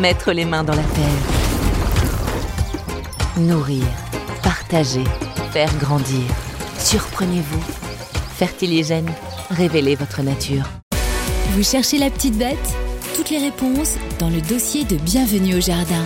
Mettre 0.00 0.32
les 0.32 0.44
mains 0.44 0.62
dans 0.62 0.74
la 0.74 0.82
terre. 0.82 1.22
Nourrir, 3.38 3.84
partager, 4.42 5.04
faire 5.52 5.74
grandir. 5.78 6.22
Surprenez-vous. 6.78 7.62
Fertiligène, 8.36 9.10
révélez 9.48 9.94
votre 9.94 10.20
nature. 10.20 10.64
Vous 11.52 11.62
cherchez 11.62 11.96
la 11.96 12.10
petite 12.10 12.36
bête? 12.36 12.58
Toutes 13.14 13.30
les 13.30 13.38
réponses 13.38 13.94
dans 14.18 14.28
le 14.28 14.42
dossier 14.42 14.84
de 14.84 14.96
Bienvenue 14.96 15.54
au 15.56 15.60
Jardin. 15.60 16.04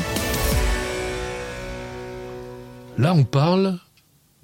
Là, 2.97 3.12
on 3.12 3.25
parle 3.25 3.81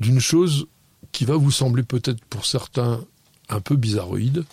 d'une 0.01 0.20
chose 0.20 0.66
qui 1.12 1.24
va 1.24 1.37
vous 1.37 1.52
sembler 1.52 1.84
peut-être 1.84 2.24
pour 2.24 2.46
certains 2.46 3.01
un 3.48 3.60
peu 3.60 3.76
bizarroïde, 3.76 4.45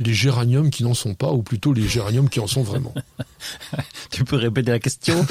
les 0.00 0.14
géraniums 0.14 0.70
qui 0.70 0.84
n'en 0.84 0.94
sont 0.94 1.14
pas, 1.14 1.32
ou 1.32 1.42
plutôt 1.42 1.72
les 1.72 1.86
géraniums 1.86 2.28
qui 2.28 2.40
en 2.40 2.46
sont 2.46 2.62
vraiment. 2.62 2.94
tu 4.10 4.24
peux 4.24 4.36
répéter 4.36 4.70
la 4.70 4.78
question? 4.78 5.26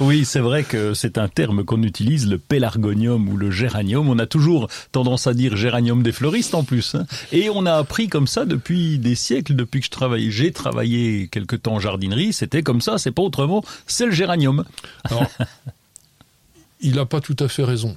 Oui, 0.00 0.24
c'est 0.24 0.40
vrai 0.40 0.64
que 0.64 0.94
c'est 0.94 1.18
un 1.18 1.28
terme 1.28 1.64
qu'on 1.64 1.82
utilise, 1.82 2.28
le 2.28 2.38
pélargonium 2.38 3.28
ou 3.28 3.36
le 3.36 3.50
géranium. 3.50 4.08
On 4.08 4.18
a 4.18 4.26
toujours 4.26 4.68
tendance 4.92 5.26
à 5.26 5.34
dire 5.34 5.56
géranium 5.56 6.02
des 6.02 6.12
fleuristes 6.12 6.54
en 6.54 6.64
plus. 6.64 6.94
Hein. 6.94 7.06
Et 7.32 7.48
on 7.50 7.66
a 7.66 7.74
appris 7.74 8.08
comme 8.08 8.26
ça 8.26 8.44
depuis 8.44 8.98
des 8.98 9.14
siècles, 9.14 9.54
depuis 9.54 9.80
que 9.80 9.86
je 9.86 9.90
travaille. 9.90 10.30
J'ai 10.30 10.52
travaillé 10.52 11.28
quelque 11.28 11.56
temps 11.56 11.74
en 11.74 11.80
jardinerie, 11.80 12.32
c'était 12.32 12.62
comme 12.62 12.80
ça, 12.80 12.98
c'est 12.98 13.12
pas 13.12 13.22
autrement, 13.22 13.64
c'est 13.86 14.06
le 14.06 14.12
géranium. 14.12 14.64
Alors, 15.04 15.26
il 16.80 16.96
n'a 16.96 17.06
pas 17.06 17.20
tout 17.20 17.36
à 17.40 17.48
fait 17.48 17.64
raison. 17.64 17.96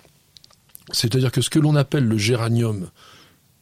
C'est-à-dire 0.91 1.31
que 1.31 1.41
ce 1.41 1.49
que 1.49 1.59
l'on 1.59 1.75
appelle 1.75 2.05
le 2.05 2.17
géranium 2.17 2.89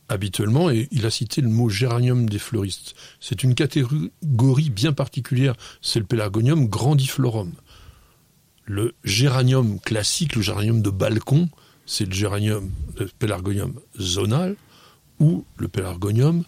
habituellement, 0.10 0.70
et 0.70 0.88
il 0.92 1.06
a 1.06 1.10
cité 1.10 1.42
le 1.42 1.50
mot 1.50 1.70
géranium 1.70 2.30
des 2.30 2.40
fleuristes, 2.40 2.96
c'est 3.20 3.44
une 3.44 3.56
catégorie 3.56 4.70
bien 4.70 4.94
particulière, 4.94 5.56
c'est 5.82 6.00
le 6.00 6.06
pélargonium 6.06 6.68
grandiflorum. 6.68 7.54
Le 8.66 8.96
géranium 9.04 9.80
classique, 9.80 10.36
le 10.36 10.42
géranium 10.42 10.82
de 10.82 10.90
balcon, 10.90 11.50
c'est 11.86 12.06
le 12.06 12.14
géranium, 12.14 12.70
le 13.00 13.10
pélargonium 13.20 13.74
zonal, 14.00 14.56
ou 15.20 15.46
le 15.58 15.68
pélargonium 15.68 16.44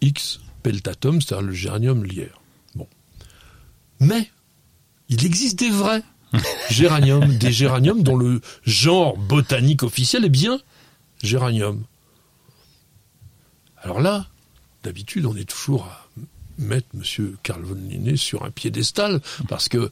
X 0.00 0.40
peltatum, 0.62 1.20
c'est-à-dire 1.20 1.46
le 1.46 1.52
géranium 1.52 2.04
lierre. 2.04 2.40
Bon. 2.74 2.86
Mais, 3.98 4.30
il 5.08 5.24
existe 5.26 5.58
des 5.58 5.70
vrais 5.70 6.02
géranium, 6.70 7.36
des 7.36 7.52
géraniums 7.52 8.02
dont 8.02 8.16
le 8.16 8.40
genre 8.64 9.16
botanique 9.16 9.82
officiel 9.82 10.24
est 10.24 10.30
bien 10.30 10.60
géranium. 11.22 11.84
Alors 13.82 14.00
là, 14.00 14.26
d'habitude, 14.82 15.26
on 15.26 15.36
est 15.36 15.48
toujours 15.48 15.84
à 15.84 16.08
mettre 16.58 16.88
M. 16.94 17.36
Carl 17.42 17.62
von 17.62 17.74
Linné 17.74 18.16
sur 18.16 18.44
un 18.44 18.50
piédestal 18.50 19.20
parce 19.48 19.68
que 19.68 19.90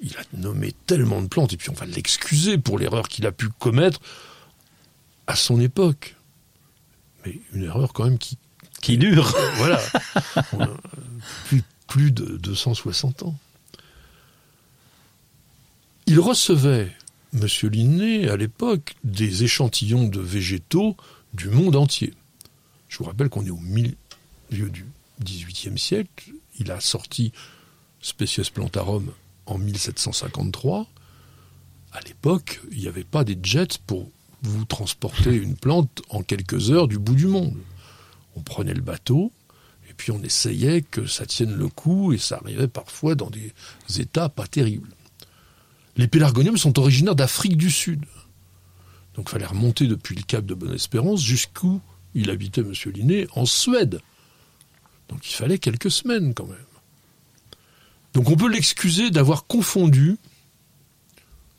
il 0.00 0.16
a 0.16 0.22
nommé 0.36 0.74
tellement 0.86 1.22
de 1.22 1.28
plantes 1.28 1.52
et 1.52 1.56
puis 1.56 1.70
on 1.70 1.74
va 1.74 1.86
l'excuser 1.86 2.58
pour 2.58 2.78
l'erreur 2.78 3.08
qu'il 3.08 3.26
a 3.26 3.32
pu 3.32 3.48
commettre 3.48 4.00
à 5.26 5.36
son 5.36 5.60
époque. 5.60 6.16
Mais 7.24 7.38
une 7.52 7.62
erreur 7.62 7.92
quand 7.92 8.04
même 8.04 8.18
qui 8.18 8.36
qui 8.82 8.98
dure. 8.98 9.34
voilà. 9.56 9.80
plus, 11.46 11.62
plus 11.86 12.10
de 12.10 12.36
260 12.36 13.22
ans. 13.22 13.38
Il 16.06 16.20
recevait, 16.20 16.92
M. 17.32 17.46
Linné, 17.70 18.28
à 18.28 18.36
l'époque, 18.36 18.96
des 19.04 19.44
échantillons 19.44 20.08
de 20.08 20.20
végétaux 20.20 20.96
du 21.32 21.48
monde 21.48 21.76
entier. 21.76 22.12
Je 22.92 22.98
vous 22.98 23.04
rappelle 23.04 23.30
qu'on 23.30 23.46
est 23.46 23.50
au 23.50 23.56
milieu 23.56 23.96
du 24.50 24.84
XVIIIe 25.24 25.78
siècle. 25.78 26.30
Il 26.58 26.70
a 26.70 26.78
sorti 26.78 27.32
Specius 28.02 28.50
Plantarum 28.50 29.10
en 29.46 29.56
1753. 29.56 30.86
À 31.92 32.00
l'époque, 32.02 32.60
il 32.70 32.80
n'y 32.80 32.88
avait 32.88 33.02
pas 33.02 33.24
des 33.24 33.38
jets 33.42 33.78
pour 33.86 34.10
vous 34.42 34.66
transporter 34.66 35.34
une 35.34 35.56
plante 35.56 36.02
en 36.10 36.22
quelques 36.22 36.70
heures 36.70 36.86
du 36.86 36.98
bout 36.98 37.14
du 37.14 37.28
monde. 37.28 37.56
On 38.36 38.42
prenait 38.42 38.74
le 38.74 38.82
bateau, 38.82 39.32
et 39.88 39.94
puis 39.94 40.10
on 40.10 40.22
essayait 40.22 40.82
que 40.82 41.06
ça 41.06 41.24
tienne 41.24 41.54
le 41.54 41.68
coup, 41.68 42.12
et 42.12 42.18
ça 42.18 42.40
arrivait 42.44 42.68
parfois 42.68 43.14
dans 43.14 43.30
des 43.30 43.54
états 43.98 44.28
pas 44.28 44.46
terribles. 44.46 44.90
Les 45.96 46.08
pélargoniums 46.08 46.58
sont 46.58 46.78
originaires 46.78 47.16
d'Afrique 47.16 47.56
du 47.56 47.70
Sud. 47.70 48.04
Donc 49.14 49.28
il 49.28 49.30
fallait 49.30 49.46
remonter 49.46 49.86
depuis 49.86 50.14
le 50.14 50.22
cap 50.22 50.44
de 50.44 50.52
Bonne-Espérance 50.52 51.22
jusqu'où 51.22 51.80
il 52.14 52.30
habitait, 52.30 52.60
M. 52.60 52.72
Linné, 52.92 53.26
en 53.34 53.46
Suède. 53.46 54.00
Donc 55.08 55.28
il 55.28 55.34
fallait 55.34 55.58
quelques 55.58 55.90
semaines 55.90 56.34
quand 56.34 56.46
même. 56.46 56.58
Donc 58.14 58.28
on 58.28 58.36
peut 58.36 58.48
l'excuser 58.48 59.10
d'avoir 59.10 59.46
confondu, 59.46 60.16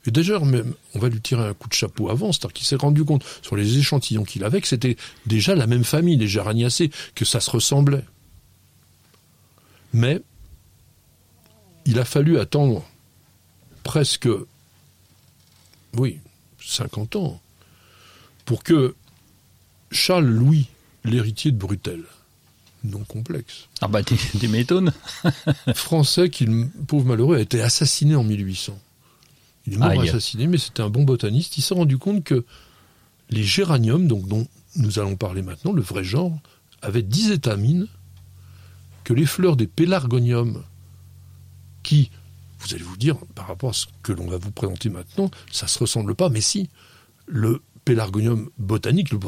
et 0.05 0.11
d'ailleurs 0.11 0.43
on 0.43 0.99
va 0.99 1.09
lui 1.09 1.21
tirer 1.21 1.47
un 1.47 1.53
coup 1.53 1.67
de 1.67 1.73
chapeau 1.73 2.09
avant, 2.09 2.31
c'est-à-dire 2.31 2.53
qu'il 2.53 2.67
s'est 2.67 2.75
rendu 2.75 3.03
compte 3.03 3.23
sur 3.41 3.55
les 3.55 3.77
échantillons 3.77 4.23
qu'il 4.23 4.43
avait 4.43 4.61
que 4.61 4.67
c'était 4.67 4.97
déjà 5.25 5.55
la 5.55 5.65
même 5.65 5.83
famille, 5.83 6.17
les 6.17 6.27
Géraniacées, 6.27 6.91
que 7.15 7.25
ça 7.25 7.39
se 7.39 7.49
ressemblait. 7.49 8.05
Mais 9.93 10.21
il 11.85 11.99
a 11.99 12.05
fallu 12.05 12.39
attendre 12.39 12.83
presque, 13.83 14.29
oui, 15.95 16.19
50 16.59 17.15
ans, 17.15 17.41
pour 18.45 18.63
que 18.63 18.95
Charles 19.93 20.25
Louis, 20.25 20.67
l'héritier 21.03 21.51
de 21.51 21.57
Brutel, 21.57 22.03
non 22.83 23.03
complexe. 23.03 23.69
Ah 23.81 23.87
bah 23.87 24.03
tu 24.03 24.15
m'étonnes. 24.47 24.91
Français 25.75 26.29
qui, 26.29 26.47
pauvre 26.87 27.05
malheureux, 27.05 27.37
a 27.37 27.39
été 27.39 27.61
assassiné 27.61 28.15
en 28.15 28.23
1800. 28.23 28.77
Il 29.65 29.73
est 29.73 29.77
mort 29.77 29.91
assassiné, 29.91 30.47
mais 30.47 30.57
c'était 30.57 30.81
un 30.81 30.89
bon 30.89 31.03
botaniste. 31.03 31.57
Il 31.57 31.61
s'est 31.61 31.73
rendu 31.73 31.97
compte 31.97 32.23
que 32.23 32.43
les 33.29 33.43
géraniums, 33.43 34.07
donc 34.07 34.27
dont 34.27 34.45
nous 34.75 34.99
allons 34.99 35.15
parler 35.15 35.41
maintenant, 35.41 35.71
le 35.71 35.81
vrai 35.81 36.03
genre, 36.03 36.37
avaient 36.81 37.03
10 37.03 37.31
étamines, 37.31 37.87
que 39.03 39.13
les 39.13 39.25
fleurs 39.25 39.55
des 39.55 39.67
pélargoniums, 39.67 40.63
qui 41.83 42.11
vous 42.59 42.73
allez 42.73 42.83
vous 42.83 42.97
dire, 42.97 43.17
par 43.35 43.47
rapport 43.47 43.71
à 43.71 43.73
ce 43.73 43.85
que 44.03 44.13
l'on 44.13 44.27
va 44.27 44.37
vous 44.37 44.51
présenter 44.51 44.89
maintenant, 44.89 45.29
ça 45.51 45.65
ne 45.65 45.69
se 45.69 45.79
ressemble 45.79 46.15
pas, 46.15 46.29
mais 46.29 46.41
si, 46.41 46.69
le 47.27 47.61
pélargonium 47.85 48.49
botanique, 48.57 49.11
le 49.11 49.19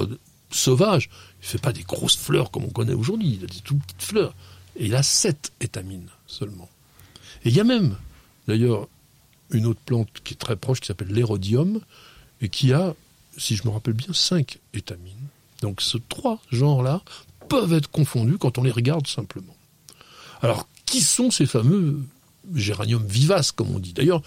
sauvage, 0.55 1.09
il 1.41 1.45
ne 1.45 1.49
fait 1.49 1.61
pas 1.61 1.73
des 1.73 1.83
grosses 1.83 2.17
fleurs 2.17 2.51
comme 2.51 2.63
on 2.63 2.69
connaît 2.69 2.93
aujourd'hui, 2.93 3.37
il 3.39 3.43
a 3.43 3.47
des 3.47 3.59
toutes 3.59 3.83
petites 3.83 4.03
fleurs. 4.03 4.33
Et 4.77 4.87
il 4.87 4.95
a 4.95 5.03
sept 5.03 5.53
étamines 5.61 6.09
seulement. 6.27 6.69
Et 7.43 7.49
il 7.49 7.55
y 7.55 7.59
a 7.59 7.63
même, 7.63 7.95
d'ailleurs, 8.47 8.87
une 9.51 9.67
autre 9.67 9.79
plante 9.85 10.09
qui 10.23 10.33
est 10.33 10.37
très 10.37 10.55
proche, 10.55 10.81
qui 10.81 10.87
s'appelle 10.87 11.13
l'érodium, 11.13 11.79
et 12.41 12.49
qui 12.49 12.73
a, 12.73 12.93
si 13.37 13.55
je 13.55 13.65
me 13.65 13.71
rappelle 13.71 13.93
bien, 13.93 14.13
cinq 14.13 14.59
étamines. 14.73 15.13
Donc 15.61 15.81
ces 15.81 15.99
trois 16.09 16.41
genres-là 16.51 17.01
peuvent 17.47 17.73
être 17.73 17.89
confondus 17.89 18.37
quand 18.37 18.57
on 18.57 18.63
les 18.63 18.71
regarde 18.71 19.07
simplement. 19.07 19.55
Alors, 20.41 20.67
qui 20.85 21.01
sont 21.01 21.31
ces 21.31 21.45
fameux 21.45 22.03
géranium 22.53 23.05
vivace, 23.05 23.51
comme 23.51 23.73
on 23.73 23.79
dit? 23.79 23.93
D'ailleurs, 23.93 24.21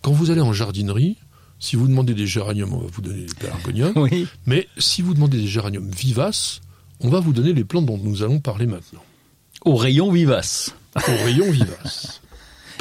quand 0.00 0.12
vous 0.12 0.30
allez 0.30 0.40
en 0.40 0.52
jardinerie, 0.52 1.16
si 1.62 1.76
vous 1.76 1.86
demandez 1.86 2.12
des 2.12 2.26
géraniums, 2.26 2.74
on 2.74 2.78
va 2.78 2.88
vous 2.92 3.02
donner 3.02 3.24
des 3.24 3.34
pélargoniums. 3.34 3.94
Mais 4.46 4.66
si 4.78 5.00
vous 5.00 5.14
demandez 5.14 5.38
des 5.38 5.46
géraniums 5.46 5.88
vivaces, 5.88 6.60
on 6.98 7.08
va 7.08 7.20
vous 7.20 7.32
donner 7.32 7.52
les 7.52 7.62
plantes 7.62 7.86
dont 7.86 7.98
nous 7.98 8.24
allons 8.24 8.40
parler 8.40 8.66
maintenant. 8.66 9.02
Au 9.64 9.76
rayon 9.76 10.10
vivace. 10.10 10.74
Au 10.96 11.24
rayon 11.24 11.52
vivace 11.52 12.20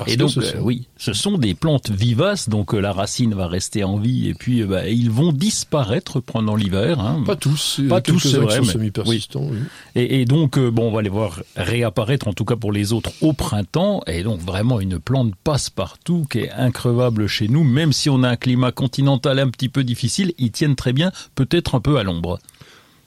et 0.07 0.17
donc, 0.17 0.31
euh, 0.37 0.59
oui, 0.61 0.87
ce 0.97 1.13
sont 1.13 1.37
des 1.37 1.53
plantes 1.53 1.89
vivaces, 1.89 2.49
donc 2.49 2.73
euh, 2.73 2.79
la 2.79 2.93
racine 2.93 3.33
va 3.33 3.47
rester 3.47 3.83
en 3.83 3.97
vie 3.97 4.29
et 4.29 4.33
puis 4.33 4.61
euh, 4.61 4.67
bah, 4.67 4.87
ils 4.87 5.11
vont 5.11 5.31
disparaître 5.31 6.19
pendant 6.19 6.55
l'hiver. 6.55 6.99
Hein. 6.99 7.23
Pas 7.25 7.35
tous, 7.35 7.81
pas 7.89 8.01
tous, 8.01 8.19
c'est 8.19 8.37
vrai, 8.37 8.59
mais 8.77 8.91
persistants. 8.91 9.47
Oui. 9.49 9.59
Et, 9.95 10.25
donc, 10.25 10.57
bon, 10.57 10.89
on 10.89 10.91
va 10.91 11.01
les 11.01 11.09
voir 11.09 11.41
réapparaître, 11.55 12.27
en 12.27 12.33
tout 12.33 12.45
cas 12.45 12.55
pour 12.55 12.71
les 12.71 12.93
autres, 12.93 13.11
au 13.21 13.33
printemps. 13.33 14.01
Et 14.07 14.23
donc 14.23 14.39
vraiment 14.39 14.79
une 14.79 14.99
plante 14.99 15.33
passe-partout 15.43 16.25
qui 16.29 16.39
est 16.39 16.51
increvable 16.51 17.27
chez 17.27 17.47
nous, 17.47 17.63
même 17.63 17.93
si 17.93 18.09
on 18.09 18.23
a 18.23 18.29
un 18.29 18.35
climat 18.35 18.71
continental 18.71 19.39
un 19.39 19.49
petit 19.49 19.69
peu 19.69 19.83
difficile, 19.83 20.33
ils 20.37 20.51
tiennent 20.51 20.75
très 20.75 20.93
bien, 20.93 21.11
peut-être 21.35 21.75
un 21.75 21.81
peu 21.81 21.97
à 21.97 22.03
l'ombre. 22.03 22.39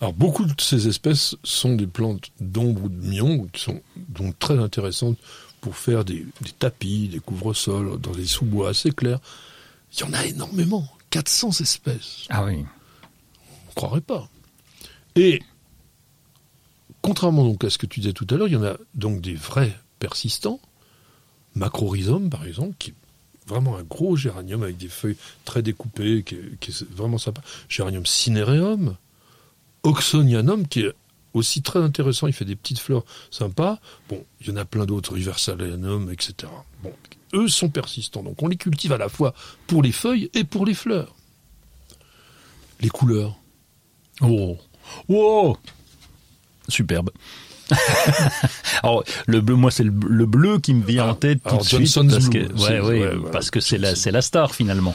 Alors 0.00 0.12
beaucoup 0.12 0.44
de 0.44 0.52
ces 0.58 0.88
espèces 0.88 1.36
sont 1.44 1.76
des 1.76 1.86
plantes 1.86 2.30
d'ombre 2.40 2.84
ou 2.84 2.88
de 2.88 3.06
mion 3.06 3.46
qui 3.52 3.62
sont 3.62 3.80
donc 4.08 4.38
très 4.38 4.58
intéressantes 4.58 5.16
pour 5.64 5.78
faire 5.78 6.04
des, 6.04 6.26
tapis, 6.58 7.08
des 7.08 7.20
couvre-sols 7.20 7.98
dans 7.98 8.10
des 8.10 8.26
sous-bois 8.26 8.68
assez 8.68 8.90
clairs. 8.90 9.18
Il 9.94 10.00
y 10.00 10.02
en 10.02 10.12
a 10.12 10.26
énormément, 10.26 10.86
400 11.08 11.60
espèces. 11.60 12.26
Ah 12.28 12.44
oui. 12.44 12.66
On 13.46 13.70
ne 13.70 13.74
croirait 13.74 14.02
pas. 14.02 14.28
Et 15.16 15.40
contrairement 17.00 17.44
donc 17.44 17.64
à 17.64 17.70
ce 17.70 17.78
que 17.78 17.86
tu 17.86 18.00
disais 18.00 18.12
tout 18.12 18.26
à 18.28 18.34
l'heure, 18.34 18.48
il 18.48 18.52
y 18.52 18.58
en 18.58 18.62
a 18.64 18.76
donc 18.94 19.22
des 19.22 19.36
vrais 19.36 19.74
persistants, 20.00 20.60
macrorhizome 21.54 22.28
par 22.28 22.44
exemple, 22.44 22.74
qui 22.78 22.90
est 22.90 22.94
vraiment 23.46 23.78
un 23.78 23.84
gros 23.84 24.16
géranium 24.16 24.64
avec 24.64 24.76
des 24.76 24.88
feuilles 24.88 25.16
très 25.46 25.62
découpées, 25.62 26.24
qui 26.24 26.34
est, 26.34 26.90
vraiment 26.90 27.16
sympa. 27.16 27.40
Géranium 27.70 28.04
cinereum, 28.04 28.98
oxonianum, 29.82 30.68
qui 30.68 30.80
est 30.80 30.92
aussi 31.34 31.62
très 31.62 31.80
intéressant, 31.80 32.26
il 32.26 32.32
fait 32.32 32.44
des 32.44 32.56
petites 32.56 32.78
fleurs 32.78 33.04
sympas. 33.30 33.78
Bon, 34.08 34.24
il 34.40 34.48
y 34.48 34.50
en 34.50 34.56
a 34.56 34.64
plein 34.64 34.86
d'autres, 34.86 35.14
Riversalianum, 35.14 36.10
etc. 36.10 36.50
Bon, 36.82 36.92
eux 37.34 37.48
sont 37.48 37.68
persistants, 37.68 38.22
donc 38.22 38.42
on 38.42 38.48
les 38.48 38.56
cultive 38.56 38.92
à 38.92 38.98
la 38.98 39.08
fois 39.08 39.34
pour 39.66 39.82
les 39.82 39.92
feuilles 39.92 40.30
et 40.34 40.44
pour 40.44 40.64
les 40.64 40.74
fleurs. 40.74 41.14
Les 42.80 42.88
couleurs. 42.88 43.36
Oh, 44.20 44.56
wow, 45.08 45.58
superbe. 46.68 47.10
alors 48.82 49.04
le 49.26 49.40
bleu, 49.40 49.56
moi 49.56 49.70
c'est 49.70 49.84
le, 49.84 49.90
bleu 50.26 50.58
qui 50.58 50.74
me 50.74 50.84
vient 50.84 51.08
en 51.08 51.14
tête 51.14 51.42
tout 51.42 51.56
de 51.56 51.62
suite 51.62 51.94
parce 52.10 52.28
que, 52.28 53.30
parce 53.30 53.50
que 53.50 53.58
c'est 53.58 53.78
la, 53.78 53.94
c'est 53.94 54.10
la 54.10 54.20
star 54.20 54.54
finalement. 54.54 54.94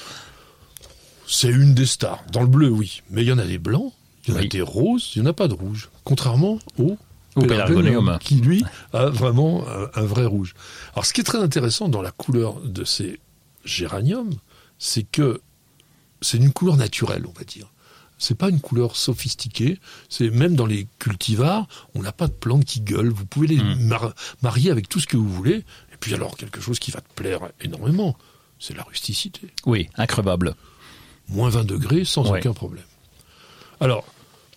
C'est 1.27 1.49
une 1.49 1.73
des 1.73 1.85
stars. 1.87 2.23
Dans 2.31 2.41
le 2.41 2.47
bleu, 2.47 2.69
oui, 2.69 3.01
mais 3.09 3.23
il 3.23 3.27
y 3.27 3.31
en 3.31 3.37
a 3.37 3.45
des 3.45 3.57
blancs, 3.57 3.93
il 4.29 4.35
y 4.35 4.37
en 4.37 4.41
a 4.41 4.47
des 4.47 4.61
roses, 4.61 5.11
il 5.15 5.21
n'y 5.21 5.27
en 5.27 5.31
a 5.31 5.33
pas 5.33 5.47
de 5.47 5.53
rouge. 5.53 5.89
Contrairement 6.03 6.59
au 6.77 6.97
Pelargonium, 7.35 8.17
qui 8.21 8.35
lui 8.35 8.63
a 8.93 9.05
vraiment 9.09 9.63
un, 9.95 10.03
vrai 10.03 10.25
rouge. 10.25 10.55
Alors 10.93 11.05
ce 11.05 11.13
qui 11.13 11.21
est 11.21 11.25
très 11.25 11.37
intéressant 11.37 11.89
dans 11.89 12.01
la 12.01 12.11
couleur 12.11 12.59
de 12.61 12.83
ces 12.83 13.19
géraniums, 13.65 14.33
c'est 14.77 15.03
que 15.03 15.41
c'est 16.21 16.37
une 16.37 16.51
couleur 16.51 16.77
naturelle, 16.77 17.25
on 17.27 17.37
va 17.37 17.43
dire. 17.43 17.67
C'est 18.17 18.35
pas 18.35 18.49
une 18.49 18.59
couleur 18.59 18.97
sophistiquée. 18.97 19.79
C'est 20.09 20.29
même 20.29 20.55
dans 20.55 20.65
les 20.65 20.87
cultivars, 20.99 21.67
on 21.95 22.01
n'a 22.01 22.11
pas 22.11 22.27
de 22.27 22.33
plantes 22.33 22.65
qui 22.65 22.81
gueulent. 22.81 23.11
Vous 23.11 23.25
pouvez 23.25 23.47
les 23.47 23.63
hmm. 23.63 24.11
marier 24.41 24.71
avec 24.71 24.89
tout 24.89 24.99
ce 24.99 25.07
que 25.07 25.15
vous 25.15 25.29
voulez. 25.29 25.55
Et 25.93 25.97
puis 26.01 26.13
alors 26.13 26.35
quelque 26.35 26.59
chose 26.59 26.79
qui 26.79 26.91
va 26.91 26.99
te 26.99 27.13
plaire 27.15 27.39
énormément, 27.61 28.17
c'est 28.59 28.75
la 28.75 28.83
rusticité. 28.83 29.47
Oui, 29.65 29.89
increvable. 29.95 30.55
Moins 31.29 31.49
20 31.49 31.63
degrés 31.63 32.03
sans 32.03 32.29
aucun 32.29 32.51
problème. 32.53 32.83
Alors, 33.79 34.03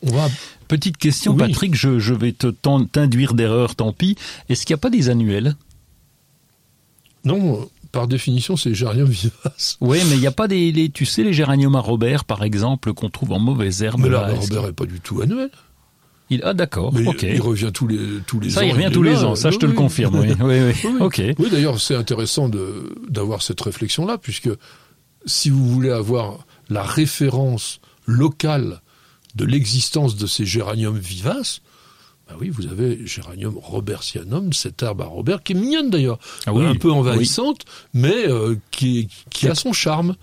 on 0.02 0.10
va 0.10 0.28
Petite 0.69 0.96
question, 0.96 1.37
Patrick, 1.37 1.75
je, 1.75 1.99
je 1.99 2.14
vais 2.14 2.32
te 2.32 2.46
t'induire 2.46 3.34
d'erreur, 3.34 3.75
tant 3.75 3.93
pis. 3.93 4.16
Est-ce 4.49 4.64
qu'il 4.64 4.75
n'y 4.75 4.78
a 4.78 4.81
pas 4.81 4.90
des 4.90 5.10
annuels? 5.10 5.54
Non, 7.25 7.69
par 7.93 8.08
définition, 8.08 8.56
c'est 8.56 8.70
les 8.70 8.75
géraniums 8.75 9.08
vivaces. 9.10 9.76
Oui, 9.81 9.99
mais 10.08 10.14
il 10.14 10.20
n'y 10.20 10.26
a 10.26 10.32
pas 10.32 10.49
des, 10.49 10.90
tu 10.93 11.04
sais, 11.04 11.22
les 11.22 11.34
géraniums 11.34 11.76
à 11.76 11.81
Robert, 11.81 12.25
par 12.25 12.43
exemple, 12.43 12.94
qu'on 12.94 13.10
trouve 13.10 13.32
en 13.32 13.38
mauvaise 13.38 13.82
herbe. 13.82 14.00
Mais 14.00 14.08
là, 14.08 14.28
Robert 14.28 14.62
n'est 14.62 14.72
pas 14.72 14.87
du 14.87 15.00
tout 15.00 15.20
annuel. 15.20 15.50
Il, 16.31 16.40
ah 16.44 16.54
d'accord, 16.54 16.94
ok. 17.06 17.22
Il 17.25 17.43
revient 17.43 17.70
tous 17.75 17.87
les 17.87 17.99
tous 18.26 18.40
les 18.40 18.49
ça, 18.49 18.60
ans. 18.60 18.62
Ça, 18.62 18.66
il 18.66 18.72
revient 18.72 18.90
tous 18.90 19.02
les 19.02 19.22
ans. 19.22 19.34
Ça, 19.34 19.50
je 19.50 19.58
te 19.58 19.66
le 19.66 19.75
confirme. 19.75 20.19
Oui, 20.20 20.34
oui, 20.40 20.72
oui. 20.84 20.90
ok. 21.00 21.22
Oui, 21.38 21.49
d'ailleurs, 21.50 21.78
c'est 21.78 21.94
intéressant 21.94 22.49
de 22.49 22.94
d'avoir 23.10 23.43
cette 23.43 23.60
réflexion-là, 23.60 24.16
puisque 24.16 24.49
si 25.26 25.50
vous 25.50 25.69
voulez 25.69 25.90
avoir 25.90 26.46
la 26.70 26.82
référence 26.82 27.81
locale 28.06 28.81
de 29.34 29.44
l'existence 29.44 30.17
de 30.17 30.26
ces 30.26 30.44
géraniums 30.44 30.99
vivaces, 30.99 31.62
bah 32.29 32.37
oui, 32.40 32.50
vous 32.50 32.67
avez 32.67 33.05
Géranium 33.06 33.58
robertianum, 33.58 34.52
cette 34.52 34.82
herbe 34.82 35.02
à 35.02 35.06
Robert, 35.06 35.43
qui 35.43 35.52
est 35.52 35.56
mignonne 35.56 35.90
d'ailleurs, 35.90 36.19
ah 36.46 36.52
un 36.52 36.75
peu 36.76 36.90
envahissante, 36.90 37.64
mais 37.94 38.29
euh, 38.29 38.56
qui, 38.70 39.08
qui 39.31 39.49
a 39.49 39.55
son 39.55 39.73
charme. 39.73 40.17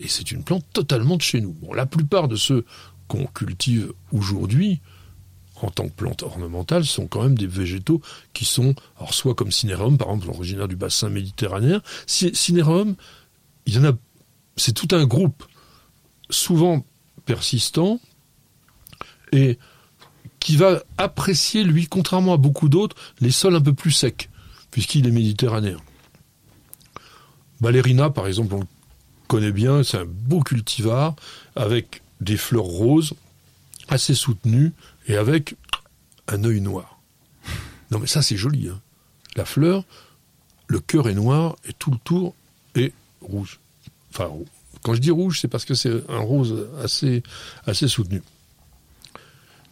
Et 0.00 0.08
c'est 0.08 0.30
une 0.30 0.42
plante 0.42 0.64
totalement 0.72 1.16
de 1.16 1.22
chez 1.22 1.40
nous. 1.40 1.52
Bon, 1.52 1.72
la 1.72 1.86
plupart 1.86 2.28
de 2.28 2.36
ceux 2.36 2.64
qu'on 3.08 3.26
cultive 3.26 3.92
aujourd'hui, 4.12 4.80
en 5.62 5.70
tant 5.70 5.88
que 5.88 5.94
plante 5.94 6.22
ornementale, 6.22 6.84
sont 6.84 7.06
quand 7.06 7.22
même 7.22 7.38
des 7.38 7.46
végétaux 7.46 8.02
qui 8.34 8.44
sont, 8.44 8.74
alors 8.98 9.14
soit 9.14 9.34
comme 9.34 9.50
Cinereum, 9.50 9.96
par 9.96 10.08
exemple, 10.08 10.28
originaire 10.30 10.68
du 10.68 10.76
bassin 10.76 11.08
méditerranéen. 11.08 11.80
Cinereum, 12.06 12.96
il 13.64 13.74
y 13.74 13.78
en 13.78 13.84
a, 13.84 13.92
c'est 14.56 14.74
tout 14.74 14.94
un 14.94 15.06
groupe, 15.06 15.44
souvent 16.28 16.84
persistant, 17.26 18.00
et 19.32 19.58
qui 20.40 20.56
va 20.56 20.82
apprécier, 20.96 21.64
lui, 21.64 21.88
contrairement 21.88 22.34
à 22.34 22.36
beaucoup 22.36 22.68
d'autres, 22.68 22.96
les 23.20 23.32
sols 23.32 23.56
un 23.56 23.60
peu 23.60 23.74
plus 23.74 23.90
secs, 23.90 24.30
puisqu'il 24.70 25.06
est 25.06 25.10
méditerranéen. 25.10 25.78
Ballerina, 27.60 28.10
par 28.10 28.26
exemple, 28.26 28.54
on 28.54 28.60
le 28.60 28.66
connaît 29.28 29.52
bien, 29.52 29.82
c'est 29.82 29.98
un 29.98 30.06
beau 30.06 30.40
cultivar, 30.40 31.16
avec 31.56 32.02
des 32.20 32.36
fleurs 32.36 32.62
roses, 32.62 33.14
assez 33.88 34.14
soutenues, 34.14 34.72
et 35.08 35.16
avec 35.16 35.56
un 36.28 36.44
œil 36.44 36.60
noir. 36.60 36.98
Non 37.90 37.98
mais 38.00 38.06
ça 38.06 38.22
c'est 38.22 38.36
joli. 38.36 38.68
Hein. 38.68 38.80
La 39.36 39.44
fleur, 39.44 39.84
le 40.66 40.80
cœur 40.80 41.08
est 41.08 41.14
noir, 41.14 41.56
et 41.68 41.72
tout 41.72 41.90
le 41.90 41.98
tour 41.98 42.34
est 42.74 42.92
rouge. 43.20 43.60
Enfin, 44.10 44.30
quand 44.86 44.94
je 44.94 45.00
dis 45.00 45.10
rouge, 45.10 45.40
c'est 45.40 45.48
parce 45.48 45.64
que 45.64 45.74
c'est 45.74 45.90
un 46.08 46.20
rose 46.20 46.68
assez, 46.80 47.88
soutenu. 47.88 48.22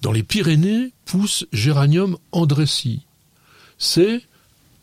Dans 0.03 0.11
les 0.11 0.25
Pyrénées 0.25 0.91
pousse 1.05 1.47
Géranium 1.53 2.19
andressi. 2.33 3.03
C'est 3.79 4.23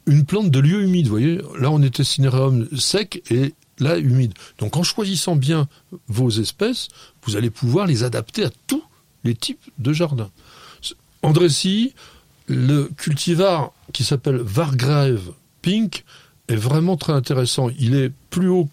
une 0.06 0.24
plante 0.24 0.50
de 0.50 0.60
lieu 0.62 0.84
humide, 0.84 1.08
vous 1.08 1.12
voyez. 1.12 1.42
Là, 1.60 1.70
on 1.70 1.82
était 1.82 2.06
cinéreum 2.06 2.66
sec 2.78 3.22
et 3.30 3.54
là, 3.80 3.98
humide. 3.98 4.32
Donc, 4.58 4.78
en 4.78 4.84
choisissant 4.84 5.36
bien 5.36 5.68
vos 6.08 6.30
espèces, 6.30 6.88
vous 7.24 7.36
allez 7.36 7.50
pouvoir 7.50 7.86
les 7.86 8.06
adapter 8.06 8.46
à 8.46 8.52
tous 8.68 8.86
les 9.26 9.36
types 9.36 9.70
de 9.80 9.92
jardins. 9.92 10.32
Andressi, 11.24 11.94
le 12.48 12.90
cultivar 12.96 13.74
qui 13.92 14.06
s'appelle 14.06 14.38
Vargrave 14.38 15.34
Pink 15.62 16.06
est 16.48 16.56
vraiment 16.56 16.96
très 16.96 17.12
intéressant. 17.12 17.70
Il 17.78 17.96
est 17.96 18.14
plus 18.30 18.48
haut 18.48 18.70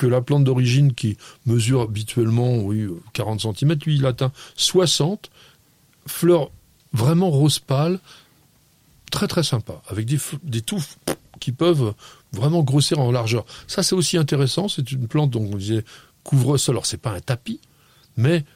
que 0.00 0.06
la 0.06 0.22
plante 0.22 0.44
d'origine 0.44 0.94
qui 0.94 1.18
mesure 1.44 1.82
habituellement 1.82 2.56
oui, 2.56 2.88
40 3.12 3.42
cm. 3.42 3.74
Lui, 3.84 3.96
il 3.96 4.06
atteint 4.06 4.32
60 4.56 5.30
fleurs 6.06 6.50
vraiment 6.94 7.28
rose 7.28 7.58
pâle, 7.58 8.00
très 9.10 9.28
très 9.28 9.42
sympa, 9.42 9.82
avec 9.88 10.06
des, 10.06 10.18
des 10.42 10.62
touffes 10.62 10.96
qui 11.38 11.52
peuvent 11.52 11.92
vraiment 12.32 12.62
grossir 12.62 12.98
en 12.98 13.12
largeur. 13.12 13.44
Ça, 13.66 13.82
c'est 13.82 13.94
aussi 13.94 14.16
intéressant. 14.16 14.68
C'est 14.68 14.90
une 14.90 15.06
plante 15.06 15.32
dont 15.32 15.46
on 15.52 15.56
disait 15.58 15.84
couvre-sol. 16.24 16.76
Alors, 16.76 16.86
c'est 16.86 16.96
pas 16.96 17.12
un 17.12 17.20
tapis, 17.20 17.60
mais 18.16 18.46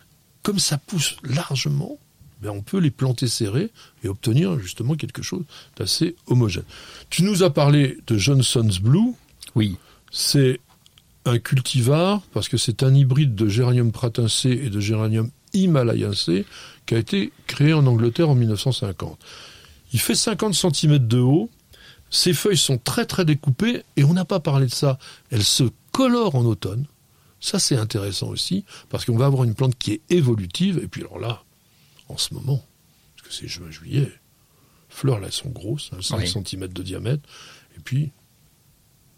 comme 0.43 0.59
ça 0.59 0.79
pousse 0.79 1.17
largement, 1.25 1.99
ben, 2.41 2.53
on 2.53 2.63
peut 2.63 2.79
les 2.79 2.91
planter 2.91 3.27
serrés 3.29 3.71
et 4.03 4.09
obtenir 4.09 4.59
justement 4.59 4.95
quelque 4.95 5.21
chose 5.21 5.45
d'assez 5.77 6.17
homogène. 6.27 6.65
Tu 7.11 7.23
nous 7.23 7.43
as 7.43 7.51
parlé 7.53 7.99
de 8.07 8.17
Johnson's 8.17 8.79
Blue. 8.79 9.13
Oui. 9.55 9.77
C'est 10.11 10.59
un 11.25 11.39
cultivar 11.39 12.21
parce 12.33 12.49
que 12.49 12.57
c'est 12.57 12.83
un 12.83 12.95
hybride 12.95 13.35
de 13.35 13.49
géranium 13.49 13.93
pratincé 13.93 14.51
et 14.51 14.71
de 14.71 14.81
géranium 14.81 15.31
himalayacé 15.53 16.45
qui 16.87 16.95
a 16.95 16.99
été 16.99 17.33
créé 17.47 17.73
en 17.73 17.87
Angleterre 17.87 18.29
en 18.29 18.35
1950. 18.35 19.19
Il 19.93 20.01
fait 20.01 20.15
50 20.15 20.55
cm 20.55 20.99
de 20.99 21.19
haut, 21.19 21.51
ses 22.11 22.35
feuilles 22.35 22.59
sont 22.59 22.79
très 22.79 23.07
très 23.07 23.25
découpées 23.25 23.85
et 23.97 24.05
on 24.05 24.13
n'a 24.13 24.25
pas 24.25 24.41
parlé 24.41 24.67
de 24.67 24.73
ça. 24.73 24.99
Elles 25.31 25.45
se 25.45 25.65
colorent 25.93 26.35
en 26.35 26.45
automne. 26.45 26.87
Ça 27.41 27.59
c'est 27.59 27.77
intéressant 27.77 28.29
aussi 28.29 28.65
parce 28.89 29.05
qu'on 29.05 29.17
va 29.17 29.27
avoir 29.27 29.45
une 29.45 29.55
plante 29.55 29.77
qui 29.79 29.93
est 29.93 30.03
évolutive 30.11 30.81
et 30.83 30.89
puis 30.89 31.03
alors 31.03 31.19
là, 31.19 31.43
en 32.09 32.17
ce 32.17 32.35
moment, 32.35 32.65
parce 33.17 33.29
que 33.29 33.35
c'est 33.35 33.49
juin-juillet, 33.49 34.13
fleurs 34.89 35.21
là 35.21 35.31
sont 35.31 35.49
grosses, 35.49 35.91
5 36.01 36.21
hein, 36.21 36.43
cm 36.45 36.69
de 36.69 36.83
diamètre 36.83 37.29
et 37.77 37.81
puis 37.81 38.13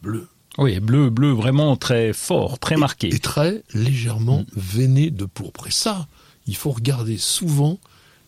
bleu. 0.03 0.29
Oui, 0.59 0.81
bleu, 0.81 1.11
bleu 1.11 1.33
vraiment 1.33 1.77
très 1.77 2.13
fort, 2.13 2.59
très 2.59 2.77
marqué. 2.77 3.15
Et 3.15 3.19
très 3.19 3.63
légèrement 3.75 4.41
mm. 4.41 4.47
veiné 4.57 5.11
de 5.11 5.25
pourpre. 5.25 5.67
Et 5.67 5.73
ça, 5.73 6.07
il 6.47 6.57
faut 6.57 6.71
regarder 6.71 7.19
souvent 7.19 7.79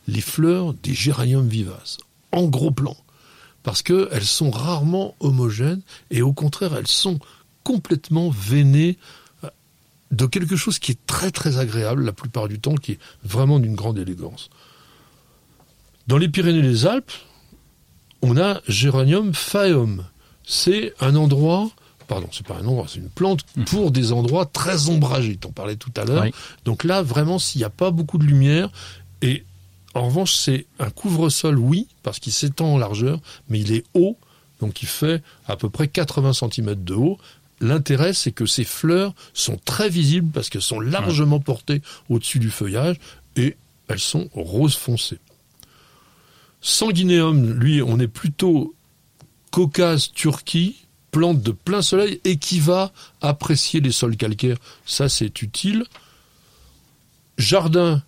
les 0.06 0.20
fleurs 0.20 0.74
des 0.74 0.94
géraniums 0.94 1.48
vivaces, 1.48 1.98
en 2.32 2.44
gros 2.44 2.70
plan, 2.70 2.96
parce 3.62 3.82
qu'elles 3.82 4.24
sont 4.24 4.50
rarement 4.50 5.14
homogènes, 5.20 5.82
et 6.10 6.22
au 6.22 6.32
contraire, 6.32 6.74
elles 6.76 6.86
sont 6.86 7.18
complètement 7.62 8.30
veinées 8.30 8.96
euh, 9.44 9.50
de 10.10 10.26
quelque 10.26 10.56
chose 10.56 10.78
qui 10.78 10.92
est 10.92 11.06
très 11.06 11.30
très 11.30 11.58
agréable 11.58 12.04
la 12.04 12.12
plupart 12.12 12.48
du 12.48 12.58
temps, 12.58 12.74
qui 12.74 12.92
est 12.92 12.98
vraiment 13.22 13.58
d'une 13.58 13.74
grande 13.74 13.98
élégance. 13.98 14.48
Dans 16.06 16.16
les 16.16 16.28
Pyrénées-les-Alpes, 16.28 17.12
on 18.22 18.38
a 18.38 18.60
Géranium 18.66 19.34
phaeum. 19.34 20.06
C'est 20.44 20.94
un 21.00 21.14
endroit 21.14 21.70
pardon, 22.08 22.28
c'est 22.32 22.46
pas 22.46 22.56
un 22.56 22.66
endroit, 22.66 22.86
c'est 22.88 22.98
une 22.98 23.10
plante 23.10 23.44
mmh. 23.54 23.64
pour 23.64 23.90
des 23.92 24.12
endroits 24.12 24.46
très 24.46 24.88
ombragés. 24.88 25.36
T'en 25.36 25.52
parlais 25.52 25.76
tout 25.76 25.92
à 25.96 26.04
l'heure. 26.04 26.24
Donc 26.64 26.82
là, 26.82 27.02
vraiment, 27.02 27.38
s'il 27.38 27.60
n'y 27.60 27.64
a 27.64 27.70
pas 27.70 27.92
beaucoup 27.92 28.18
de 28.18 28.24
lumière, 28.24 28.70
Et 29.22 29.44
en 29.94 30.06
revanche, 30.06 30.32
c'est 30.32 30.66
un 30.78 30.90
couvre-sol, 30.90 31.58
oui, 31.58 31.86
parce 32.02 32.18
qu'il 32.18 32.32
s'étend 32.32 32.74
en 32.74 32.78
largeur, 32.78 33.20
mais 33.48 33.60
il 33.60 33.72
est 33.72 33.84
haut, 33.94 34.16
donc 34.60 34.82
il 34.82 34.88
fait 34.88 35.22
à 35.46 35.56
peu 35.56 35.70
près 35.70 35.88
80 35.88 36.32
cm 36.32 36.74
de 36.74 36.94
haut. 36.94 37.18
L'intérêt, 37.60 38.12
c'est 38.12 38.32
que 38.32 38.46
ces 38.46 38.64
fleurs 38.64 39.14
sont 39.34 39.58
très 39.64 39.88
visibles 39.88 40.30
parce 40.32 40.48
qu'elles 40.48 40.62
sont 40.62 40.80
largement 40.80 41.40
portées 41.40 41.82
au-dessus 42.08 42.38
du 42.38 42.50
feuillage 42.50 42.96
et 43.36 43.56
elles 43.88 43.98
sont 43.98 44.28
rose 44.34 44.76
foncé. 44.76 45.18
Sanguinéum, 46.60 47.52
lui, 47.52 47.82
on 47.82 47.98
est 47.98 48.08
plutôt 48.08 48.74
Caucase, 49.50 50.12
Turquie, 50.12 50.76
plante 51.10 51.42
de 51.42 51.52
plein 51.52 51.82
soleil 51.82 52.20
et 52.24 52.36
qui 52.36 52.60
va 52.60 52.92
apprécier 53.20 53.80
les 53.80 53.92
sols 53.92 54.16
calcaires. 54.16 54.58
Ça, 54.84 55.08
c'est 55.08 55.42
utile. 55.42 55.84
Jardin 57.38 58.02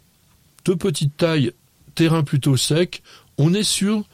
de 0.64 0.74
petite 0.74 1.16
taille, 1.16 1.52
terrain 1.94 2.22
plutôt 2.22 2.56
sec. 2.56 3.02
On 3.38 3.54
est 3.54 3.64
sur 3.64 4.04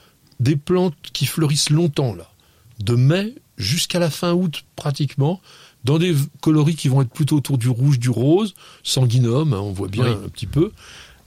des 0.41 0.57
plantes 0.57 0.95
qui 1.13 1.27
fleurissent 1.27 1.71
longtemps, 1.71 2.15
là. 2.15 2.31
De 2.79 2.95
mai 2.95 3.35
jusqu'à 3.57 3.99
la 3.99 4.11
fin 4.11 4.35
août, 4.35 4.65
pratiquement, 4.77 5.41
dans 5.85 5.99
des 5.99 6.15
coloris 6.41 6.77
qui 6.77 6.89
vont 6.89 7.01
être 7.03 7.11
plutôt 7.11 7.37
autour 7.37 7.59
du 7.59 7.69
rouge, 7.69 7.99
du 7.99 8.11
rose, 8.11 8.55
sanguinum, 8.83 9.53
hein, 9.53 9.61
on 9.61 9.73
voit 9.73 9.89
bien 9.89 10.07
un 10.07 10.29
petit 10.29 10.47
peu. 10.47 10.73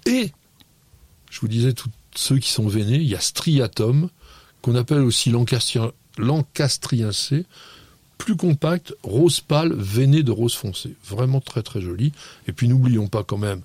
Et, 0.05 0.31
je 1.31 1.39
vous 1.39 1.47
disais, 1.47 1.73
tous 1.73 1.89
ceux 2.13 2.37
qui 2.37 2.49
sont 2.49 2.67
veinés, 2.67 2.97
il 2.97 3.07
y 3.07 3.15
a 3.15 3.19
striatum, 3.19 4.09
qu'on 4.61 4.75
appelle 4.75 4.99
aussi 4.99 5.31
lancastriacé, 6.17 7.45
plus 8.17 8.35
compact, 8.35 8.93
rose 9.03 9.39
pâle, 9.39 9.73
veiné 9.73 10.23
de 10.23 10.31
rose 10.31 10.55
foncé. 10.55 10.95
Vraiment 11.05 11.41
très 11.41 11.63
très 11.63 11.81
joli. 11.81 12.11
Et 12.47 12.51
puis 12.51 12.67
n'oublions 12.67 13.07
pas 13.07 13.23
quand 13.23 13.37
même 13.37 13.61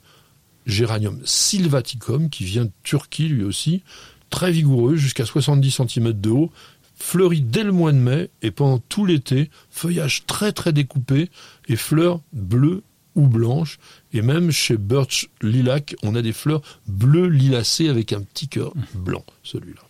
Géranium 0.67 1.21
sylvaticum, 1.25 2.31
qui 2.31 2.45
vient 2.45 2.65
de 2.65 2.71
Turquie 2.83 3.29
lui 3.29 3.45
aussi, 3.45 3.83
très 4.31 4.51
vigoureux, 4.51 4.97
jusqu'à 4.97 5.27
70 5.27 5.71
cm 5.71 6.13
de 6.13 6.31
haut, 6.31 6.53
fleurit 6.97 7.43
dès 7.43 7.65
le 7.65 7.73
mois 7.73 7.93
de 7.93 7.99
mai 7.99 8.31
et 8.43 8.51
pendant 8.51 8.79
tout 8.79 9.05
l'été, 9.05 9.51
feuillage 9.71 10.25
très 10.27 10.53
très 10.53 10.73
découpé 10.73 11.31
et 11.69 11.77
fleurs 11.77 12.21
bleues 12.33 12.83
ou 13.15 13.27
blanches. 13.27 13.79
Et 14.13 14.23
même 14.23 14.51
chez 14.51 14.77
Birch 14.77 15.29
Lilac, 15.43 15.97
on 16.03 16.15
a 16.15 16.23
des 16.23 16.33
fleurs 16.33 16.63
bleues 16.87 17.29
lilacées 17.29 17.89
avec 17.89 18.13
un 18.13 18.23
petit 18.23 18.49
cœur 18.49 18.73
blanc, 18.95 19.25
celui-là. 19.43 19.83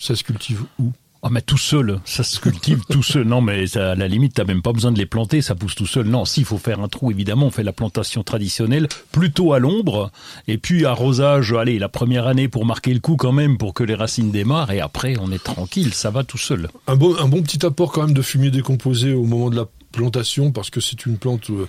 Ça 0.00 0.16
se 0.16 0.24
cultive 0.24 0.64
où? 0.78 0.92
Ah 1.22 1.28
mais 1.30 1.42
tout 1.42 1.58
seul, 1.58 2.00
ça 2.06 2.22
se 2.24 2.40
cultive 2.40 2.80
tout 2.88 3.02
seul. 3.02 3.24
Non 3.24 3.42
mais 3.42 3.66
ça, 3.66 3.90
à 3.90 3.94
la 3.94 4.08
limite, 4.08 4.32
t'as 4.32 4.44
même 4.44 4.62
pas 4.62 4.72
besoin 4.72 4.90
de 4.90 4.96
les 4.96 5.04
planter, 5.04 5.42
ça 5.42 5.54
pousse 5.54 5.74
tout 5.74 5.86
seul. 5.86 6.06
Non, 6.06 6.24
s'il 6.24 6.46
faut 6.46 6.56
faire 6.56 6.80
un 6.80 6.88
trou, 6.88 7.10
évidemment, 7.10 7.48
on 7.48 7.50
fait 7.50 7.62
la 7.62 7.74
plantation 7.74 8.22
traditionnelle, 8.22 8.88
plutôt 9.12 9.52
à 9.52 9.58
l'ombre, 9.58 10.10
et 10.48 10.56
puis 10.56 10.86
arrosage, 10.86 11.52
allez, 11.52 11.78
la 11.78 11.90
première 11.90 12.26
année 12.26 12.48
pour 12.48 12.64
marquer 12.64 12.94
le 12.94 13.00
coup 13.00 13.16
quand 13.16 13.32
même, 13.32 13.58
pour 13.58 13.74
que 13.74 13.84
les 13.84 13.94
racines 13.94 14.30
démarrent, 14.30 14.70
et 14.70 14.80
après 14.80 15.16
on 15.20 15.30
est 15.30 15.44
tranquille, 15.44 15.92
ça 15.92 16.10
va 16.10 16.24
tout 16.24 16.38
seul. 16.38 16.70
Un 16.86 16.96
bon, 16.96 17.14
un 17.18 17.28
bon 17.28 17.42
petit 17.42 17.66
apport 17.66 17.92
quand 17.92 18.06
même 18.06 18.14
de 18.14 18.22
fumier 18.22 18.50
décomposé 18.50 19.12
au 19.12 19.24
moment 19.24 19.50
de 19.50 19.56
la 19.56 19.66
plantation, 19.92 20.52
parce 20.52 20.70
que 20.70 20.80
c'est 20.80 21.04
une 21.04 21.18
plante 21.18 21.50
euh, 21.50 21.68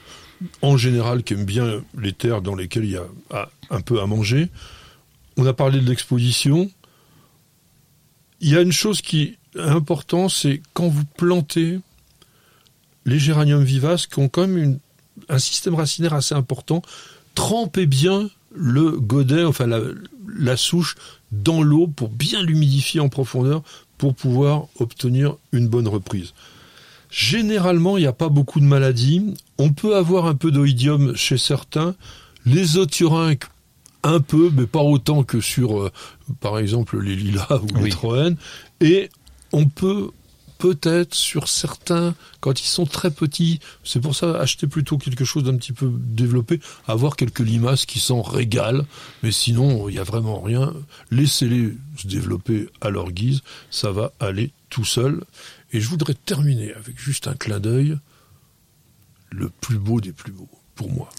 en 0.62 0.78
général 0.78 1.24
qui 1.24 1.34
aime 1.34 1.44
bien 1.44 1.82
les 2.00 2.14
terres 2.14 2.42
dans 2.42 2.56
lesquelles 2.56 2.86
il 2.86 2.92
y 2.92 2.98
a 2.98 3.04
ah, 3.32 3.50
un 3.70 3.82
peu 3.82 4.00
à 4.00 4.06
manger. 4.06 4.48
On 5.36 5.46
a 5.46 5.52
parlé 5.52 5.82
de 5.82 5.90
l'exposition. 5.90 6.72
Il 8.42 8.50
y 8.50 8.58
a 8.58 8.62
une 8.62 8.72
chose 8.72 9.02
qui 9.02 9.22
est 9.22 9.60
importante, 9.60 10.32
c'est 10.32 10.62
quand 10.74 10.88
vous 10.88 11.06
plantez 11.18 11.80
les 13.06 13.20
géraniums 13.20 13.64
vivaces 13.64 14.08
qui 14.08 14.20
ont 14.20 14.30
quand 14.30 14.48
même 14.48 14.80
un 15.30 15.40
système 15.40 15.76
racinaire 15.76 16.14
assez 16.14 16.36
important, 16.36 16.82
trempez 17.36 17.86
bien 17.86 18.30
le 18.54 18.92
godet, 18.92 19.44
enfin 19.44 19.68
la, 19.68 20.58
souche, 20.58 20.96
dans 21.32 21.62
l'eau 21.62 21.88
pour 21.88 22.10
bien 22.10 22.44
l'humidifier 22.44 23.00
en 23.00 23.10
profondeur 23.10 23.64
pour 23.98 24.16
pouvoir 24.16 24.68
obtenir 24.80 25.36
une 25.52 25.68
bonne 25.68 25.88
reprise. 25.88 26.34
Généralement, 27.10 27.98
il 27.98 28.02
n'y 28.02 28.08
a 28.08 28.14
pas 28.14 28.30
beaucoup 28.30 28.60
de 28.60 28.66
maladies. 28.66 29.36
On 29.58 29.72
peut 29.72 29.96
avoir 29.96 30.26
un 30.26 30.36
peu 30.36 30.50
d'oïdium 30.50 31.16
chez 31.16 31.38
certains. 31.38 31.96
Les 32.46 32.78
othurynques, 32.78 33.46
un 34.04 34.20
peu, 34.20 34.52
mais 34.54 34.66
pas 34.66 34.82
autant 34.82 35.24
que 35.24 35.42
sur, 35.42 35.80
euh, 35.80 35.92
par 36.40 36.58
exemple, 36.58 37.00
les 37.00 37.16
lilas 37.16 37.62
ou 37.62 37.84
les 37.84 37.92
troènes. 37.92 38.38
Et 38.80 39.10
on 39.52 39.66
peut 39.66 40.12
peut-être 40.62 41.16
sur 41.16 41.48
certains, 41.48 42.14
quand 42.40 42.62
ils 42.62 42.68
sont 42.68 42.86
très 42.86 43.10
petits, 43.10 43.60
c'est 43.84 44.00
pour 44.00 44.16
ça 44.16 44.40
acheter 44.40 44.68
plutôt 44.68 45.00
quelque 45.00 45.26
chose 45.26 45.44
d'un 45.44 45.58
petit 45.58 45.74
peu 45.74 45.92
développé, 45.92 46.60
avoir 46.88 47.16
quelques 47.16 47.40
limaces 47.40 47.88
qui 47.88 48.00
s'en 48.00 48.22
régalent, 48.22 48.86
mais 49.24 49.32
sinon 49.32 49.90
il 49.90 49.94
n'y 49.94 50.00
a 50.00 50.04
vraiment 50.04 50.40
rien. 50.40 50.72
Laissez-les 51.10 51.74
se 51.98 52.08
développer 52.08 52.70
à 52.80 52.92
leur 52.92 53.12
guise, 53.12 53.42
ça 53.72 53.92
va 53.92 54.14
aller 54.20 54.52
tout 54.70 54.86
seul. 54.86 55.24
Et 55.74 55.82
je 55.82 55.90
voudrais 55.90 56.14
terminer 56.14 56.74
avec 56.76 57.00
juste 57.00 57.28
un 57.28 57.34
clin 57.34 57.60
d'œil, 57.60 57.98
le 59.32 59.50
plus 59.50 59.80
beau 59.80 60.00
des 60.00 60.12
plus 60.12 60.32
beaux, 60.32 60.50
pour 60.76 60.92
moi. 60.92 61.10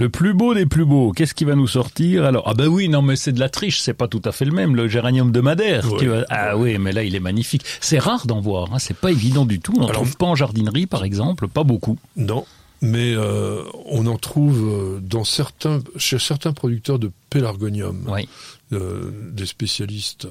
Le 0.00 0.08
plus 0.08 0.32
beau 0.32 0.54
des 0.54 0.64
plus 0.64 0.86
beaux, 0.86 1.12
qu'est-ce 1.12 1.34
qui 1.34 1.44
va 1.44 1.54
nous 1.54 1.66
sortir 1.66 2.24
alors? 2.24 2.44
Ah 2.46 2.54
ben 2.54 2.68
oui, 2.68 2.88
non 2.88 3.02
mais 3.02 3.16
c'est 3.16 3.32
de 3.32 3.38
la 3.38 3.50
triche, 3.50 3.82
c'est 3.82 3.92
pas 3.92 4.08
tout 4.08 4.22
à 4.24 4.32
fait 4.32 4.46
le 4.46 4.52
même, 4.52 4.74
le 4.74 4.88
géranium 4.88 5.30
de 5.30 5.40
Madère. 5.42 5.86
Ah 6.30 6.56
oui, 6.56 6.78
mais 6.78 6.92
là 6.92 7.02
il 7.02 7.14
est 7.14 7.20
magnifique. 7.20 7.66
C'est 7.82 7.98
rare 7.98 8.26
d'en 8.26 8.40
voir, 8.40 8.72
hein. 8.72 8.78
c'est 8.78 8.96
pas 8.96 9.10
évident 9.10 9.44
du 9.44 9.60
tout. 9.60 9.74
On 9.76 9.82
n'en 9.82 9.88
trouve 9.88 10.16
pas 10.16 10.24
en 10.24 10.34
jardinerie 10.34 10.86
par 10.86 11.04
exemple, 11.04 11.48
pas 11.48 11.64
beaucoup. 11.64 11.98
Non, 12.16 12.46
mais 12.80 13.12
euh, 13.14 13.62
on 13.84 14.06
en 14.06 14.16
trouve 14.16 14.66
euh, 14.66 15.00
dans 15.02 15.24
certains, 15.24 15.80
chez 15.96 16.18
certains 16.18 16.54
producteurs 16.54 16.98
de 16.98 17.10
pélargonium, 17.28 18.06
oui. 18.08 18.26
euh, 18.72 19.10
des 19.34 19.44
spécialistes. 19.44 20.28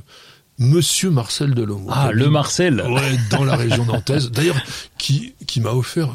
Monsieur 0.58 1.12
Marcel 1.12 1.54
Delhomme. 1.54 1.86
Ah, 1.92 2.10
le 2.12 2.28
Marcel 2.32 2.84
Ouais, 2.90 3.20
dans 3.30 3.44
la 3.44 3.56
région 3.56 3.86
nantaise. 3.86 4.32
D'ailleurs, 4.32 4.60
qui, 4.98 5.36
qui 5.46 5.62
m'a 5.62 5.74
offert 5.74 6.10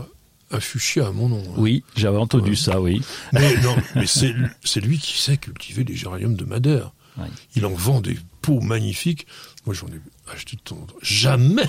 un 0.54 0.60
fuchsia 0.60 1.06
à 1.06 1.10
mon 1.10 1.28
nom. 1.28 1.42
Hein. 1.46 1.54
Oui, 1.56 1.84
j'avais 1.96 2.18
entendu 2.18 2.56
ça, 2.56 2.80
oui. 2.80 3.02
Mais 3.32 3.56
non, 3.62 3.76
mais 3.94 4.06
c'est 4.06 4.80
lui 4.80 4.98
qui 4.98 5.20
sait 5.20 5.36
cultiver 5.36 5.84
les 5.84 5.96
géraniums 5.96 6.36
de 6.36 6.44
Madère. 6.44 6.92
Il 7.54 7.64
en 7.64 7.70
vend 7.70 8.00
des 8.00 8.18
pots 8.42 8.60
magnifiques. 8.60 9.26
Moi, 9.66 9.74
j'en 9.74 9.86
ai 9.86 10.00
acheté 10.32 10.56
de 10.56 10.62
temps 10.62 10.86
Jamais 11.00 11.68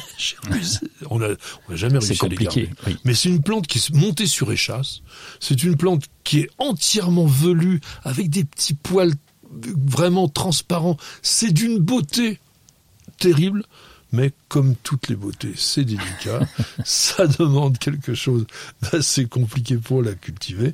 On 1.10 1.20
n'a 1.20 1.28
on 1.68 1.74
a 1.74 1.76
jamais 1.76 2.00
réussi 2.00 2.26
à 2.26 2.28
les 2.28 2.36
garder. 2.36 2.70
Mais 3.04 3.14
c'est 3.14 3.30
une 3.30 3.42
plante 3.42 3.68
qui 3.68 3.78
est 3.78 3.94
montée 3.94 4.26
sur 4.26 4.52
échasse. 4.52 5.02
C'est 5.40 5.64
une 5.64 5.78
plante 5.78 6.06
qui 6.24 6.40
est 6.40 6.50
entièrement 6.58 7.28
velue, 7.28 7.80
avec 8.04 8.30
des 8.30 8.44
petits 8.44 8.74
poils 8.74 9.14
vraiment 9.52 10.28
transparents. 10.28 10.98
C'est 11.22 11.52
d'une 11.52 11.78
beauté 11.78 12.40
terrible 13.20 13.64
mais 14.12 14.32
comme 14.50 14.76
toutes 14.84 15.08
les 15.10 15.16
beautés, 15.16 15.54
c'est 15.56 15.84
délicat, 15.84 16.40
ça 16.86 17.28
demande 17.28 17.78
quelque 17.78 18.14
chose 18.14 18.46
d'assez 18.82 19.26
compliqué 19.26 19.78
pour 19.78 20.02
la 20.02 20.14
cultiver, 20.14 20.74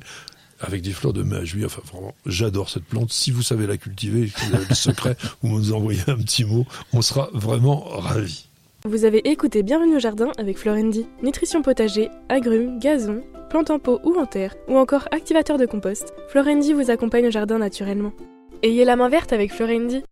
avec 0.60 0.82
des 0.82 0.92
fleurs 0.92 1.12
de 1.12 1.22
mai 1.22 1.36
à 1.36 1.44
juillet. 1.44 1.66
Enfin, 1.66 1.82
vraiment, 1.92 2.14
j'adore 2.26 2.70
cette 2.70 2.84
plante. 2.84 3.12
Si 3.12 3.30
vous 3.30 3.42
savez 3.42 3.66
la 3.66 3.76
cultiver, 3.76 4.28
si 4.28 4.46
vous 4.46 4.54
avez 4.54 4.66
le 4.68 4.74
secret, 4.74 5.16
vous 5.42 5.48
nous 5.48 5.72
envoyez 5.72 6.02
un 6.06 6.16
petit 6.16 6.44
mot, 6.44 6.66
on 6.92 7.02
sera 7.02 7.28
vraiment 7.32 7.80
ravis. 7.80 8.48
Vous 8.84 9.04
avez 9.04 9.28
écouté 9.28 9.62
Bienvenue 9.62 9.96
au 9.96 10.00
jardin 10.00 10.32
avec 10.38 10.58
Florendi. 10.58 11.06
Nutrition 11.22 11.62
potager, 11.62 12.10
agrumes, 12.28 12.80
gazon, 12.80 13.22
plantes 13.48 13.70
en 13.70 13.78
pot 13.78 14.00
ou 14.02 14.18
en 14.18 14.26
terre, 14.26 14.54
ou 14.66 14.76
encore 14.76 15.06
activateur 15.12 15.58
de 15.58 15.66
compost, 15.66 16.14
Florendi 16.28 16.72
vous 16.72 16.90
accompagne 16.90 17.26
au 17.26 17.30
jardin 17.30 17.58
naturellement. 17.58 18.12
Ayez 18.62 18.84
la 18.84 18.96
main 18.96 19.08
verte 19.08 19.32
avec 19.32 19.52
Florendi. 19.52 20.00